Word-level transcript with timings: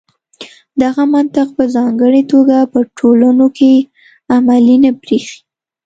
دغه 0.81 1.03
منطق 1.15 1.47
په 1.57 1.63
ځانګړې 1.75 2.21
توګه 2.31 2.57
په 2.73 2.79
ټولنو 2.97 3.45
کې 3.57 3.73
عملي 4.35 4.75
نه 4.83 4.91
برېښي. 5.01 5.37